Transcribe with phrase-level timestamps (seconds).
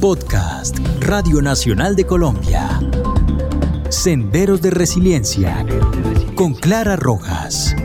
[0.00, 2.80] Podcast Radio Nacional de Colombia.
[3.90, 5.66] Senderos de Resiliencia
[6.34, 7.76] con Clara Rojas.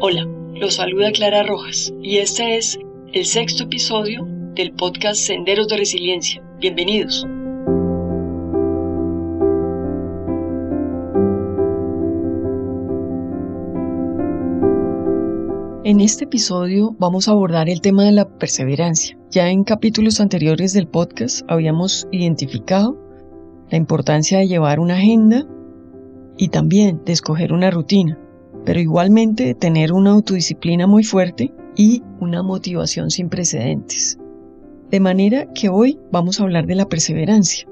[0.00, 2.78] Hola, los saluda Clara Rojas y este es
[3.12, 6.42] el sexto episodio del podcast Senderos de Resiliencia.
[6.58, 7.26] Bienvenidos.
[15.86, 19.16] En este episodio vamos a abordar el tema de la perseverancia.
[19.30, 22.98] Ya en capítulos anteriores del podcast habíamos identificado
[23.70, 25.46] la importancia de llevar una agenda
[26.36, 28.18] y también de escoger una rutina,
[28.64, 34.18] pero igualmente de tener una autodisciplina muy fuerte y una motivación sin precedentes.
[34.90, 37.68] De manera que hoy vamos a hablar de la perseverancia.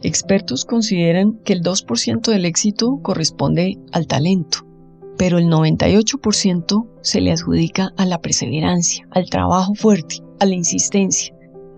[0.00, 4.71] Expertos consideran que el 2% del éxito corresponde al talento
[5.16, 11.34] pero el 98% se le adjudica a la perseverancia, al trabajo fuerte, a la insistencia.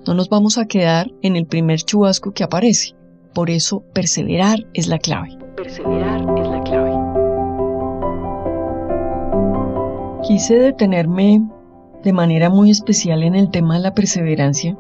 [0.07, 2.95] No nos vamos a quedar en el primer chubasco que aparece.
[3.35, 5.37] Por eso, perseverar es la clave.
[5.57, 6.93] Perseverar es la clave.
[10.27, 11.43] Quise detenerme
[12.03, 14.77] de manera muy especial en el tema de la perseverancia,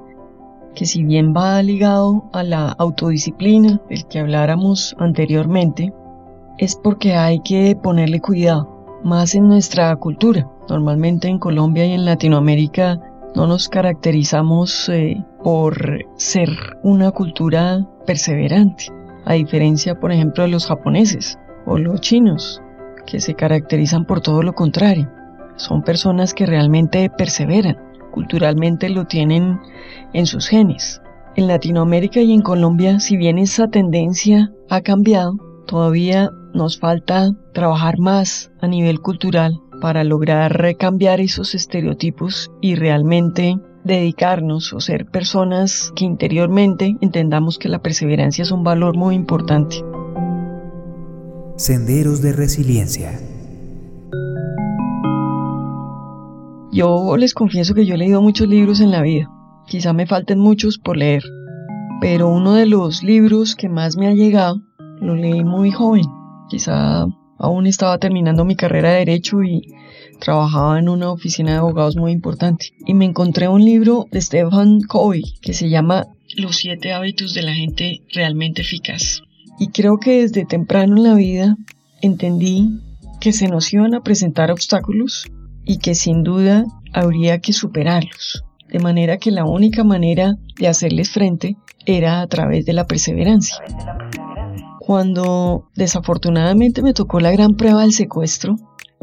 [0.74, 5.92] que si bien va ligado a la autodisciplina, del que habláramos anteriormente,
[6.58, 10.48] es porque hay que ponerle cuidado, más en nuestra cultura.
[10.68, 13.00] Normalmente en Colombia y en Latinoamérica
[13.34, 16.48] no nos caracterizamos eh, por ser
[16.82, 18.86] una cultura perseverante,
[19.24, 22.62] a diferencia, por ejemplo, de los japoneses o los chinos,
[23.06, 25.10] que se caracterizan por todo lo contrario.
[25.56, 27.76] Son personas que realmente perseveran,
[28.12, 29.58] culturalmente lo tienen
[30.12, 31.00] en sus genes.
[31.36, 37.98] En Latinoamérica y en Colombia, si bien esa tendencia ha cambiado, todavía nos falta trabajar
[37.98, 45.92] más a nivel cultural para lograr cambiar esos estereotipos y realmente dedicarnos o ser personas
[45.94, 49.76] que interiormente entendamos que la perseverancia es un valor muy importante.
[51.56, 53.20] Senderos de resiliencia.
[56.72, 59.30] Yo les confieso que yo he leído muchos libros en la vida.
[59.68, 61.22] Quizá me falten muchos por leer.
[62.00, 64.60] Pero uno de los libros que más me ha llegado
[65.00, 66.04] lo leí muy joven
[66.48, 67.06] Quizá
[67.38, 69.62] aún estaba terminando mi carrera de derecho y
[70.20, 72.68] trabajaba en una oficina de abogados muy importante.
[72.86, 76.06] Y me encontré un libro de Stephen Covey que se llama
[76.36, 79.22] Los siete hábitos de la gente realmente eficaz.
[79.58, 81.56] Y creo que desde temprano en la vida
[82.02, 82.80] entendí
[83.20, 85.26] que se nos iban a presentar obstáculos
[85.64, 88.44] y que sin duda habría que superarlos.
[88.68, 91.56] De manera que la única manera de hacerles frente
[91.86, 93.56] era a través de la perseverancia.
[94.86, 98.56] Cuando desafortunadamente me tocó la gran prueba del secuestro,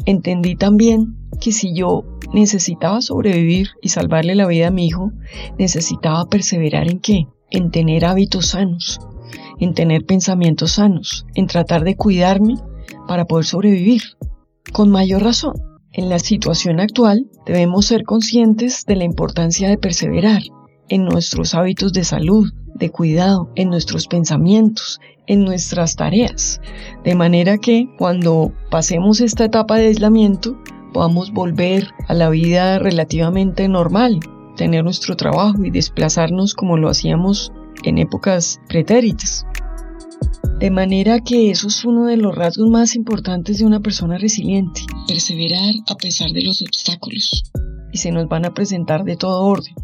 [0.06, 5.10] entendí también que si yo necesitaba sobrevivir y salvarle la vida a mi hijo,
[5.58, 7.26] necesitaba perseverar en qué?
[7.50, 9.00] En tener hábitos sanos,
[9.58, 12.54] en tener pensamientos sanos, en tratar de cuidarme
[13.08, 14.02] para poder sobrevivir.
[14.72, 15.54] Con mayor razón,
[15.90, 20.42] en la situación actual debemos ser conscientes de la importancia de perseverar
[20.88, 26.60] en nuestros hábitos de salud, de cuidado, en nuestros pensamientos, en nuestras tareas,
[27.04, 30.58] de manera que cuando pasemos esta etapa de aislamiento
[30.92, 34.20] podamos volver a la vida relativamente normal,
[34.56, 37.52] tener nuestro trabajo y desplazarnos como lo hacíamos
[37.84, 39.46] en épocas pretéritas.
[40.58, 44.82] De manera que eso es uno de los rasgos más importantes de una persona resiliente,
[45.08, 47.42] perseverar a pesar de los obstáculos.
[47.90, 49.74] Y se nos van a presentar de todo orden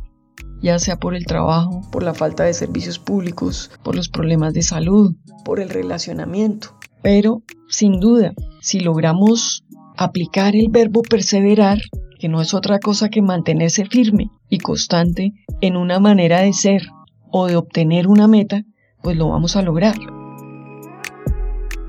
[0.61, 4.63] ya sea por el trabajo, por la falta de servicios públicos, por los problemas de
[4.63, 5.15] salud,
[5.45, 6.77] por el relacionamiento.
[7.03, 9.65] Pero, sin duda, si logramos
[9.97, 11.79] aplicar el verbo perseverar,
[12.19, 16.89] que no es otra cosa que mantenerse firme y constante en una manera de ser
[17.31, 18.65] o de obtener una meta,
[19.03, 19.95] pues lo vamos a lograr.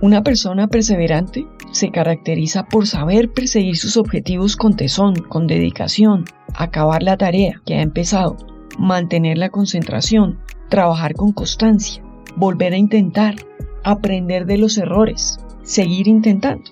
[0.01, 7.03] Una persona perseverante se caracteriza por saber perseguir sus objetivos con tesón, con dedicación, acabar
[7.03, 8.37] la tarea que ha empezado
[8.79, 10.39] mantener la concentración,
[10.69, 12.03] trabajar con constancia,
[12.35, 13.35] volver a intentar,
[13.83, 16.71] aprender de los errores, seguir intentando.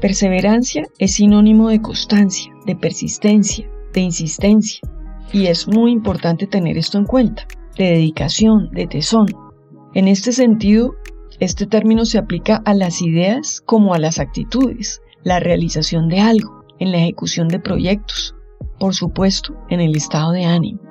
[0.00, 4.80] Perseverancia es sinónimo de constancia, de persistencia, de insistencia.
[5.32, 7.46] Y es muy importante tener esto en cuenta,
[7.76, 9.26] de dedicación, de tesón.
[9.94, 10.94] En este sentido,
[11.40, 16.64] este término se aplica a las ideas como a las actitudes, la realización de algo,
[16.78, 18.34] en la ejecución de proyectos,
[18.78, 20.87] por supuesto, en el estado de ánimo.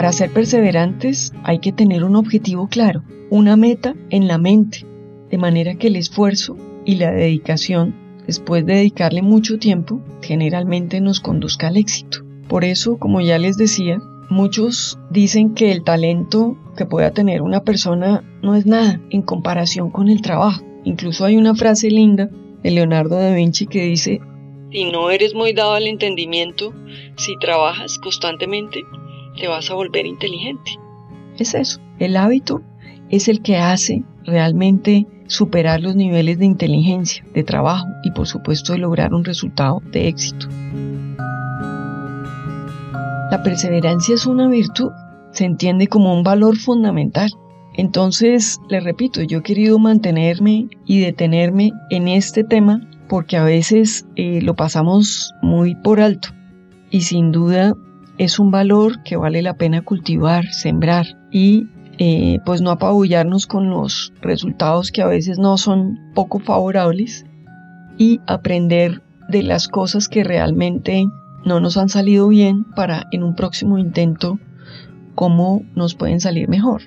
[0.00, 4.86] Para ser perseverantes hay que tener un objetivo claro, una meta en la mente,
[5.30, 6.56] de manera que el esfuerzo
[6.86, 7.94] y la dedicación,
[8.26, 12.24] después de dedicarle mucho tiempo, generalmente nos conduzca al éxito.
[12.48, 14.00] Por eso, como ya les decía,
[14.30, 19.90] muchos dicen que el talento que pueda tener una persona no es nada en comparación
[19.90, 20.64] con el trabajo.
[20.82, 22.30] Incluso hay una frase linda
[22.62, 24.22] de Leonardo da Vinci que dice,
[24.72, 26.72] si no eres muy dado al entendimiento,
[27.16, 28.82] si trabajas constantemente,
[29.40, 30.78] te vas a volver inteligente.
[31.38, 32.62] Es eso, el hábito
[33.08, 38.72] es el que hace realmente superar los niveles de inteligencia, de trabajo y por supuesto
[38.72, 40.46] de lograr un resultado de éxito.
[43.30, 44.90] La perseverancia es una virtud,
[45.32, 47.30] se entiende como un valor fundamental.
[47.74, 54.06] Entonces, le repito, yo he querido mantenerme y detenerme en este tema porque a veces
[54.16, 56.28] eh, lo pasamos muy por alto
[56.90, 57.74] y sin duda
[58.20, 63.70] es un valor que vale la pena cultivar, sembrar y eh, pues no apabullarnos con
[63.70, 67.24] los resultados que a veces no son poco favorables
[67.96, 71.06] y aprender de las cosas que realmente
[71.46, 74.38] no nos han salido bien para en un próximo intento
[75.14, 76.82] cómo nos pueden salir mejor.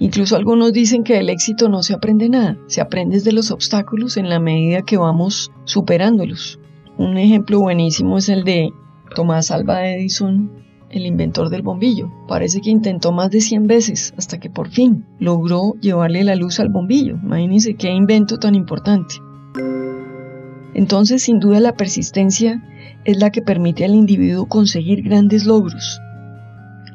[0.00, 4.18] Incluso algunos dicen que del éxito no se aprende nada, se aprende de los obstáculos
[4.18, 6.60] en la medida que vamos superándolos.
[6.98, 8.70] Un ejemplo buenísimo es el de
[9.14, 10.50] Tomás Alva Edison,
[10.90, 12.10] el inventor del bombillo.
[12.28, 16.60] Parece que intentó más de 100 veces hasta que por fin logró llevarle la luz
[16.60, 17.18] al bombillo.
[17.22, 19.16] Imagínense qué invento tan importante.
[20.74, 22.62] Entonces, sin duda, la persistencia
[23.04, 26.00] es la que permite al individuo conseguir grandes logros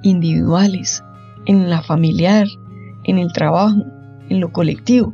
[0.04, 1.04] individuales,
[1.46, 2.48] en la familiar,
[3.04, 3.84] en el trabajo,
[4.30, 5.14] en lo colectivo.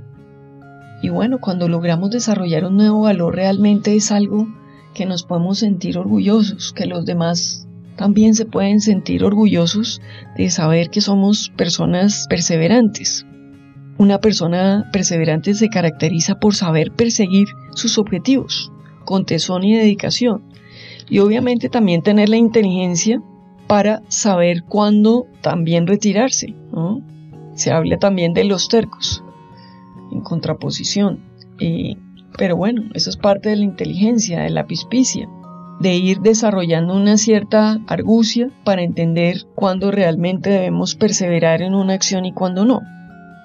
[1.02, 4.48] Y bueno, cuando logramos desarrollar un nuevo valor realmente es algo
[4.94, 10.02] que nos podemos sentir orgullosos, que los demás también se pueden sentir orgullosos
[10.38, 13.26] de saber que somos personas perseverantes.
[13.98, 18.72] Una persona perseverante se caracteriza por saber perseguir sus objetivos
[19.06, 20.44] con tesón y dedicación
[21.10, 23.22] y obviamente también tener la inteligencia
[23.68, 26.56] para saber cuándo también retirarse.
[27.54, 29.24] Se habla también de los tercos
[30.12, 31.20] en contraposición.
[31.60, 31.96] Eh,
[32.38, 35.28] pero bueno, eso es parte de la inteligencia, de la pispicia,
[35.80, 42.26] de ir desarrollando una cierta argucia para entender cuándo realmente debemos perseverar en una acción
[42.26, 42.82] y cuándo no.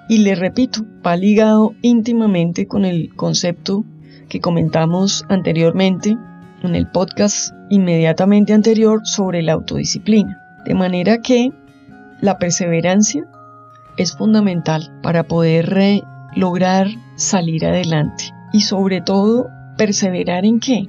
[0.08, 3.84] Y le repito, va ligado íntimamente con el concepto
[4.28, 6.16] que comentamos anteriormente
[6.62, 10.40] en el podcast inmediatamente anterior sobre la autodisciplina.
[10.64, 11.52] De manera que
[12.20, 13.26] la perseverancia
[13.96, 16.02] es fundamental para poder
[16.34, 20.88] lograr salir adelante y sobre todo perseverar en qué?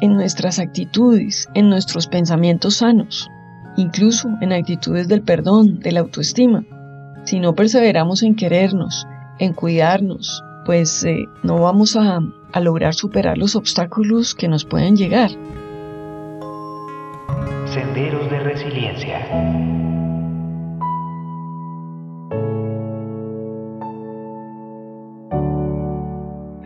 [0.00, 3.30] En nuestras actitudes, en nuestros pensamientos sanos,
[3.76, 6.64] incluso en actitudes del perdón, de la autoestima.
[7.24, 9.06] Si no perseveramos en querernos,
[9.38, 12.20] en cuidarnos, pues eh, no vamos a,
[12.52, 15.30] a lograr superar los obstáculos que nos pueden llegar.
[17.66, 19.87] Senderos de resiliencia.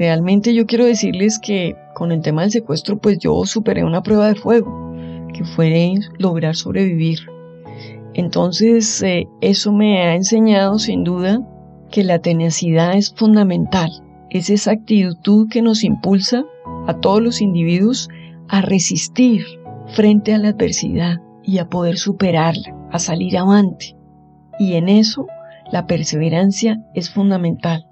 [0.02, 4.26] Realmente yo quiero decirles que con el tema del secuestro pues yo superé una prueba
[4.26, 4.92] de fuego,
[5.32, 7.20] que fue lograr sobrevivir.
[8.12, 11.40] Entonces eh, eso me ha enseñado sin duda
[11.92, 13.92] que la tenacidad es fundamental.
[14.28, 16.46] Es esa actitud que nos impulsa
[16.88, 18.08] a todos los individuos
[18.48, 19.44] a resistir
[19.94, 23.94] frente a la adversidad y a poder superarla, a salir avante.
[24.58, 25.28] Y en eso
[25.70, 27.86] la perseverancia es fundamental.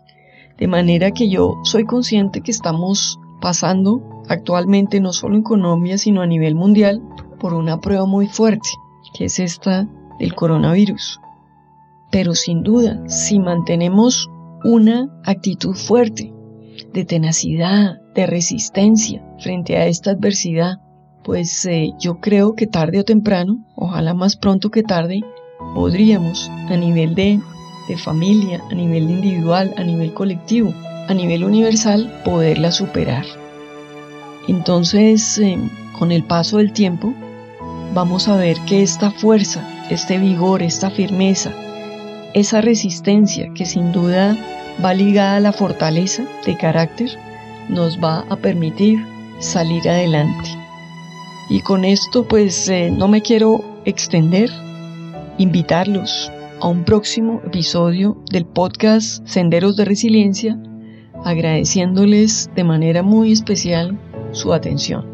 [0.60, 6.20] De manera que yo soy consciente que estamos pasando actualmente no solo en Colombia, sino
[6.20, 7.02] a nivel mundial,
[7.40, 8.68] por una prueba muy fuerte,
[9.14, 9.88] que es esta
[10.18, 11.18] del coronavirus.
[12.12, 14.28] Pero sin duda, si mantenemos
[14.62, 16.32] una actitud fuerte,
[16.92, 20.78] de tenacidad, de resistencia frente a esta adversidad,
[21.24, 25.20] pues eh, yo creo que tarde o temprano, ojalá más pronto que tarde,
[25.74, 27.40] podríamos a nivel de
[27.88, 30.72] de familia, a nivel individual, a nivel colectivo,
[31.08, 33.24] a nivel universal, poderla superar.
[34.48, 35.58] Entonces, eh,
[35.98, 37.12] con el paso del tiempo,
[37.94, 41.52] vamos a ver que esta fuerza, este vigor, esta firmeza,
[42.34, 44.36] esa resistencia que sin duda
[44.84, 47.10] va ligada a la fortaleza de carácter,
[47.68, 49.04] nos va a permitir
[49.40, 50.50] salir adelante.
[51.48, 54.50] Y con esto pues eh, no me quiero extender,
[55.38, 60.58] invitarlos a un próximo episodio del podcast Senderos de Resiliencia,
[61.24, 63.98] agradeciéndoles de manera muy especial
[64.32, 65.06] su atención.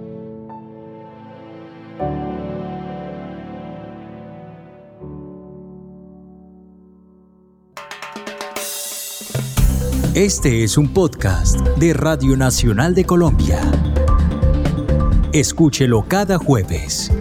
[10.14, 13.60] Este es un podcast de Radio Nacional de Colombia.
[15.32, 17.12] Escúchelo cada jueves.